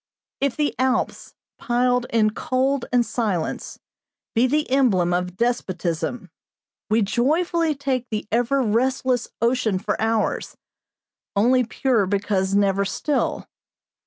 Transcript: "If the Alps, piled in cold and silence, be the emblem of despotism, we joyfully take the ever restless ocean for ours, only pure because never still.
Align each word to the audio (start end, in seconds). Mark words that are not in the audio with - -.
"If 0.39 0.55
the 0.57 0.73
Alps, 0.79 1.35
piled 1.59 2.07
in 2.09 2.31
cold 2.31 2.85
and 2.91 3.05
silence, 3.05 3.77
be 4.33 4.47
the 4.47 4.67
emblem 4.71 5.13
of 5.13 5.37
despotism, 5.37 6.31
we 6.89 7.03
joyfully 7.03 7.75
take 7.75 8.09
the 8.09 8.27
ever 8.31 8.63
restless 8.63 9.27
ocean 9.43 9.77
for 9.77 10.01
ours, 10.01 10.57
only 11.35 11.63
pure 11.63 12.07
because 12.07 12.55
never 12.55 12.83
still. 12.83 13.45